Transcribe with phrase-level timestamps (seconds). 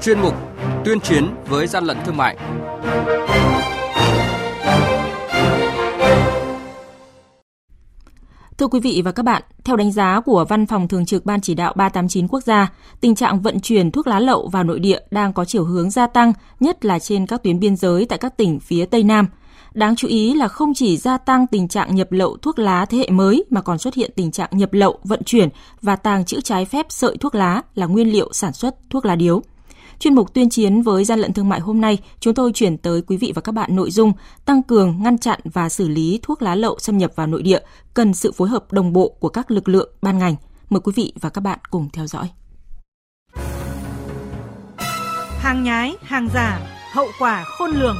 [0.00, 0.34] chuyên mục
[0.84, 2.36] Tuyên chiến với gian lận thương mại.
[8.58, 11.40] Thưa quý vị và các bạn, theo đánh giá của Văn phòng Thường trực Ban
[11.40, 15.00] Chỉ đạo 389 quốc gia, tình trạng vận chuyển thuốc lá lậu vào nội địa
[15.10, 18.36] đang có chiều hướng gia tăng, nhất là trên các tuyến biên giới tại các
[18.36, 19.26] tỉnh phía Tây Nam.
[19.74, 22.98] Đáng chú ý là không chỉ gia tăng tình trạng nhập lậu thuốc lá thế
[22.98, 25.48] hệ mới mà còn xuất hiện tình trạng nhập lậu, vận chuyển
[25.82, 29.16] và tàng trữ trái phép sợi thuốc lá là nguyên liệu sản xuất thuốc lá
[29.16, 29.42] điếu.
[30.00, 33.02] Chuyên mục tuyên chiến với gian lận thương mại hôm nay, chúng tôi chuyển tới
[33.02, 34.12] quý vị và các bạn nội dung
[34.44, 37.58] tăng cường ngăn chặn và xử lý thuốc lá lậu xâm nhập vào nội địa
[37.94, 40.36] cần sự phối hợp đồng bộ của các lực lượng ban ngành.
[40.70, 42.28] Mời quý vị và các bạn cùng theo dõi.
[45.38, 46.60] Hàng nhái, hàng giả,
[46.92, 47.96] hậu quả khôn lường.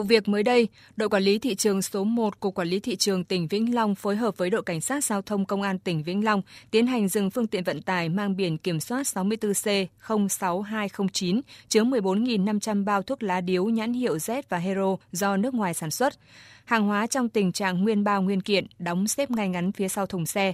[0.00, 2.96] Vụ việc mới đây, đội quản lý thị trường số 1 của Quản lý thị
[2.96, 6.02] trường tỉnh Vĩnh Long phối hợp với đội cảnh sát giao thông công an tỉnh
[6.02, 11.40] Vĩnh Long tiến hành dừng phương tiện vận tải mang biển kiểm soát 64C 06209
[11.68, 15.90] chứa 14.500 bao thuốc lá điếu nhãn hiệu Z và Hero do nước ngoài sản
[15.90, 16.14] xuất.
[16.64, 20.06] Hàng hóa trong tình trạng nguyên bao nguyên kiện, đóng xếp ngay ngắn phía sau
[20.06, 20.52] thùng xe.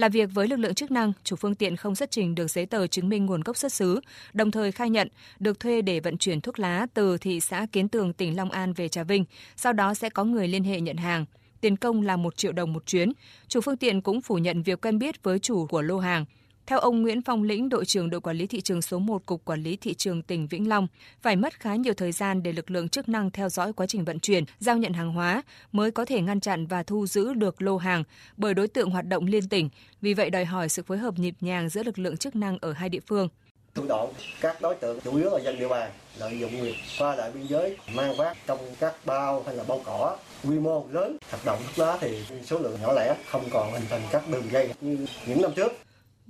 [0.00, 2.66] Làm việc với lực lượng chức năng, chủ phương tiện không xuất trình được giấy
[2.66, 4.00] tờ chứng minh nguồn gốc xuất xứ,
[4.32, 7.88] đồng thời khai nhận được thuê để vận chuyển thuốc lá từ thị xã Kiến
[7.88, 9.24] Tường, tỉnh Long An về Trà Vinh,
[9.56, 11.24] sau đó sẽ có người liên hệ nhận hàng.
[11.60, 13.12] Tiền công là 1 triệu đồng một chuyến.
[13.48, 16.24] Chủ phương tiện cũng phủ nhận việc quen biết với chủ của lô hàng.
[16.70, 19.44] Theo ông Nguyễn Phong Lĩnh, đội trưởng đội quản lý thị trường số 1 Cục
[19.44, 20.86] Quản lý Thị trường tỉnh Vĩnh Long,
[21.22, 24.04] phải mất khá nhiều thời gian để lực lượng chức năng theo dõi quá trình
[24.04, 27.62] vận chuyển, giao nhận hàng hóa mới có thể ngăn chặn và thu giữ được
[27.62, 28.04] lô hàng
[28.36, 29.68] bởi đối tượng hoạt động liên tỉnh.
[30.00, 32.72] Vì vậy đòi hỏi sự phối hợp nhịp nhàng giữa lực lượng chức năng ở
[32.72, 33.28] hai địa phương.
[33.74, 34.08] thủ đoạn
[34.40, 37.46] các đối tượng chủ yếu là dân địa bàn lợi dụng việc qua lại biên
[37.46, 41.58] giới mang vác trong các bao hay là bao cỏ quy mô lớn hoạt động
[41.66, 45.06] thuốc lá thì số lượng nhỏ lẻ không còn hình thành các đường dây như
[45.26, 45.72] những năm trước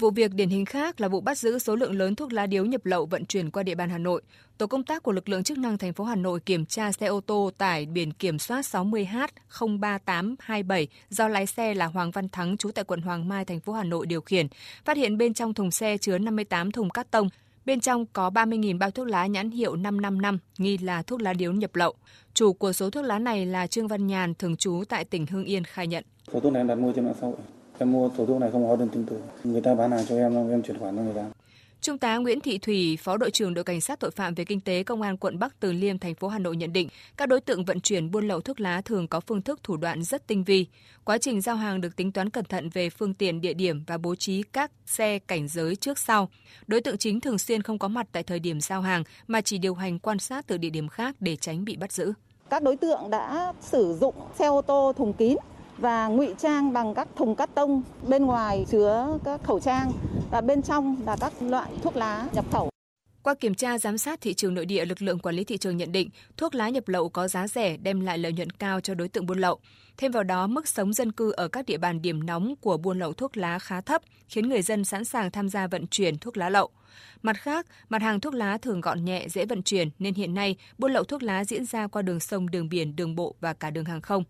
[0.01, 2.65] Vụ việc điển hình khác là vụ bắt giữ số lượng lớn thuốc lá điếu
[2.65, 4.23] nhập lậu vận chuyển qua địa bàn Hà Nội.
[4.59, 7.07] Tổ công tác của lực lượng chức năng thành phố Hà Nội kiểm tra xe
[7.07, 12.71] ô tô tải biển kiểm soát 60H03827 do lái xe là Hoàng Văn Thắng trú
[12.71, 14.47] tại quận Hoàng Mai thành phố Hà Nội điều khiển,
[14.85, 17.29] phát hiện bên trong thùng xe chứa 58 thùng cát tông.
[17.65, 21.53] Bên trong có 30.000 bao thuốc lá nhãn hiệu 555, nghi là thuốc lá điếu
[21.53, 21.95] nhập lậu.
[22.35, 25.45] Chủ của số thuốc lá này là Trương Văn Nhàn, thường trú tại tỉnh Hưng
[25.45, 26.05] Yên khai nhận.
[26.33, 27.37] Số thuốc này đặt mua trên mạng xã hội.
[27.81, 29.17] Em mua số thuốc này không có đơn chứng từ.
[29.45, 31.25] Người ta bán hàng cho em, em chuyển khoản cho người ta.
[31.81, 34.61] Trung tá Nguyễn Thị Thủy, Phó đội trưởng đội cảnh sát tội phạm về kinh
[34.61, 37.41] tế Công an quận Bắc Từ Liêm, thành phố Hà Nội nhận định, các đối
[37.41, 40.45] tượng vận chuyển buôn lậu thuốc lá thường có phương thức thủ đoạn rất tinh
[40.45, 40.67] vi.
[41.05, 43.99] Quá trình giao hàng được tính toán cẩn thận về phương tiện, địa điểm và
[43.99, 46.29] bố trí các xe cảnh giới trước sau.
[46.67, 49.59] Đối tượng chính thường xuyên không có mặt tại thời điểm giao hàng mà chỉ
[49.59, 52.13] điều hành quan sát từ địa điểm khác để tránh bị bắt giữ.
[52.51, 55.37] Các đối tượng đã sử dụng xe ô tô thùng kín
[55.81, 59.93] và ngụy trang bằng các thùng cắt tông bên ngoài chứa các khẩu trang
[60.31, 62.71] và bên trong là các loại thuốc lá nhập khẩu.
[63.23, 65.77] Qua kiểm tra giám sát thị trường nội địa, lực lượng quản lý thị trường
[65.77, 68.95] nhận định thuốc lá nhập lậu có giá rẻ đem lại lợi nhuận cao cho
[68.95, 69.59] đối tượng buôn lậu.
[69.97, 72.99] Thêm vào đó, mức sống dân cư ở các địa bàn điểm nóng của buôn
[72.99, 76.37] lậu thuốc lá khá thấp, khiến người dân sẵn sàng tham gia vận chuyển thuốc
[76.37, 76.71] lá lậu.
[77.23, 80.57] Mặt khác, mặt hàng thuốc lá thường gọn nhẹ, dễ vận chuyển nên hiện nay
[80.79, 83.71] buôn lậu thuốc lá diễn ra qua đường sông, đường biển, đường bộ và cả
[83.71, 84.25] đường hàng không.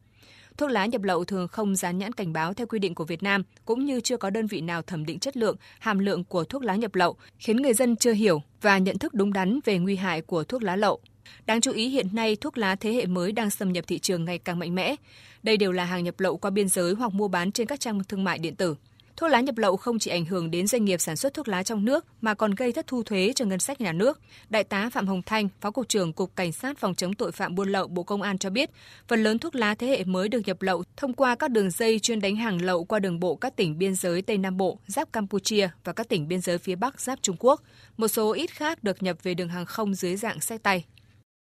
[0.60, 3.22] Thuốc lá nhập lậu thường không dán nhãn cảnh báo theo quy định của Việt
[3.22, 6.44] Nam, cũng như chưa có đơn vị nào thẩm định chất lượng, hàm lượng của
[6.44, 9.78] thuốc lá nhập lậu, khiến người dân chưa hiểu và nhận thức đúng đắn về
[9.78, 11.00] nguy hại của thuốc lá lậu.
[11.47, 14.25] Đáng chú ý hiện nay thuốc lá thế hệ mới đang xâm nhập thị trường
[14.25, 14.97] ngày càng mạnh mẽ.
[15.43, 18.04] Đây đều là hàng nhập lậu qua biên giới hoặc mua bán trên các trang
[18.04, 18.77] thương mại điện tử.
[19.16, 21.62] Thuốc lá nhập lậu không chỉ ảnh hưởng đến doanh nghiệp sản xuất thuốc lá
[21.62, 24.21] trong nước mà còn gây thất thu thuế cho ngân sách nhà nước.
[24.48, 27.54] Đại tá Phạm Hồng Thanh, Phó cục trưởng Cục Cảnh sát phòng chống tội phạm
[27.54, 28.71] buôn lậu Bộ Công an cho biết,
[29.09, 31.98] phần lớn thuốc lá thế hệ mới được nhập lậu thông qua các đường dây
[31.98, 35.12] chuyên đánh hàng lậu qua đường bộ các tỉnh biên giới Tây Nam Bộ, giáp
[35.12, 37.62] Campuchia và các tỉnh biên giới phía Bắc giáp Trung Quốc.
[37.97, 40.84] Một số ít khác được nhập về đường hàng không dưới dạng xe tay.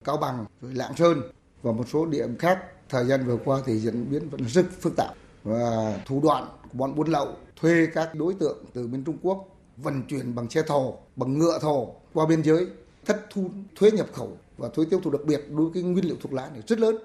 [0.05, 1.21] Cao Bằng, Lạng Sơn
[1.61, 2.59] và một số địa điểm khác
[2.89, 5.13] thời gian vừa qua thì diễn biến vẫn rất phức tạp
[5.43, 9.47] và thủ đoạn của bọn buôn lậu thuê các đối tượng từ bên Trung Quốc
[9.77, 12.67] vận chuyển bằng xe thồ, bằng ngựa thồ qua biên giới,
[13.05, 16.15] thất thu thuế nhập khẩu và thuế tiêu thụ đặc biệt đối với nguyên liệu
[16.21, 16.97] thuốc lá này rất lớn.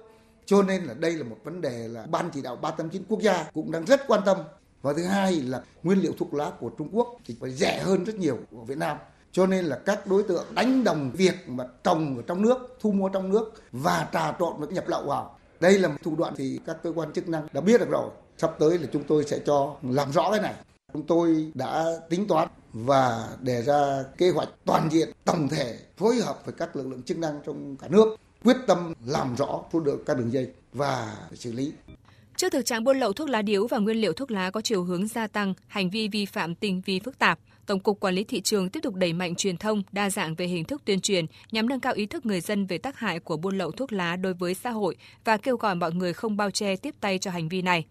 [0.46, 3.50] Cho nên là đây là một vấn đề là Ban chỉ đạo 389 quốc gia
[3.54, 4.36] cũng đang rất quan tâm.
[4.82, 8.04] Và thứ hai là nguyên liệu thuốc lá của Trung Quốc thì phải rẻ hơn
[8.04, 8.96] rất nhiều của Việt Nam.
[9.32, 12.92] Cho nên là các đối tượng đánh đồng việc mà trồng ở trong nước, thu
[12.92, 15.38] mua trong nước và trà trộn với nhập lậu vào.
[15.60, 18.10] Đây là một thủ đoạn thì các cơ quan chức năng đã biết được rồi
[18.38, 20.54] sắp tới là chúng tôi sẽ cho làm rõ cái này.
[20.92, 26.16] Chúng tôi đã tính toán và đề ra kế hoạch toàn diện tổng thể phối
[26.16, 29.80] hợp với các lực lượng chức năng trong cả nước quyết tâm làm rõ thu
[29.80, 31.72] được các đường dây và xử lý.
[32.36, 34.84] Trước thực trạng buôn lậu thuốc lá điếu và nguyên liệu thuốc lá có chiều
[34.84, 38.24] hướng gia tăng, hành vi vi phạm tinh vi phức tạp, Tổng cục Quản lý
[38.24, 41.26] thị trường tiếp tục đẩy mạnh truyền thông đa dạng về hình thức tuyên truyền
[41.52, 44.16] nhằm nâng cao ý thức người dân về tác hại của buôn lậu thuốc lá
[44.16, 47.30] đối với xã hội và kêu gọi mọi người không bao che tiếp tay cho
[47.30, 47.84] hành vi này.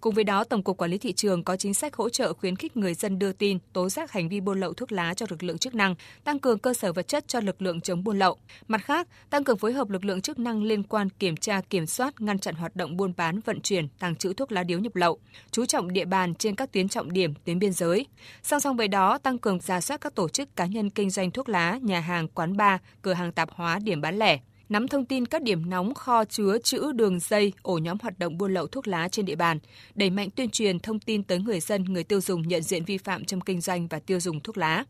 [0.00, 2.56] Cùng với đó, Tổng cục Quản lý thị trường có chính sách hỗ trợ khuyến
[2.56, 5.42] khích người dân đưa tin, tố giác hành vi buôn lậu thuốc lá cho lực
[5.42, 5.94] lượng chức năng,
[6.24, 8.36] tăng cường cơ sở vật chất cho lực lượng chống buôn lậu.
[8.68, 11.86] Mặt khác, tăng cường phối hợp lực lượng chức năng liên quan kiểm tra, kiểm
[11.86, 14.96] soát, ngăn chặn hoạt động buôn bán, vận chuyển, tàng trữ thuốc lá điếu nhập
[14.96, 15.18] lậu,
[15.50, 18.06] chú trọng địa bàn trên các tuyến trọng điểm, tuyến biên giới.
[18.42, 21.30] Song song với đó, tăng cường giả soát các tổ chức cá nhân kinh doanh
[21.30, 24.38] thuốc lá, nhà hàng, quán bar, cửa hàng tạp hóa, điểm bán lẻ,
[24.72, 28.38] nắm thông tin các điểm nóng kho chứa chữ đường dây, ổ nhóm hoạt động
[28.38, 29.58] buôn lậu thuốc lá trên địa bàn,
[29.94, 32.98] đẩy mạnh tuyên truyền thông tin tới người dân, người tiêu dùng nhận diện vi
[32.98, 34.84] phạm trong kinh doanh và tiêu dùng thuốc lá.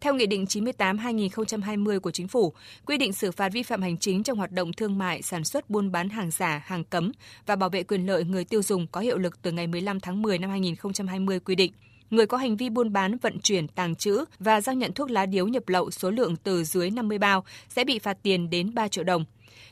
[0.00, 2.52] Theo Nghị định 98-2020 của Chính phủ,
[2.86, 5.70] quy định xử phạt vi phạm hành chính trong hoạt động thương mại, sản xuất
[5.70, 7.12] buôn bán hàng giả, hàng cấm
[7.46, 10.22] và bảo vệ quyền lợi người tiêu dùng có hiệu lực từ ngày 15 tháng
[10.22, 11.72] 10 năm 2020 quy định
[12.10, 15.26] người có hành vi buôn bán, vận chuyển, tàng trữ và giao nhận thuốc lá
[15.26, 18.88] điếu nhập lậu số lượng từ dưới 50 bao sẽ bị phạt tiền đến 3
[18.88, 19.24] triệu đồng.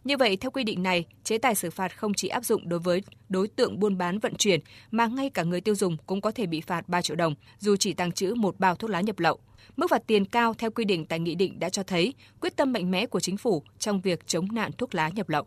[0.05, 2.81] Như vậy, theo quy định này, chế tài xử phạt không chỉ áp dụng đối
[2.81, 6.31] với đối tượng buôn bán vận chuyển, mà ngay cả người tiêu dùng cũng có
[6.31, 9.19] thể bị phạt 3 triệu đồng, dù chỉ tàng trữ một bao thuốc lá nhập
[9.19, 9.39] lậu.
[9.77, 12.73] Mức phạt tiền cao theo quy định tại nghị định đã cho thấy quyết tâm
[12.73, 15.47] mạnh mẽ của chính phủ trong việc chống nạn thuốc lá nhập lậu.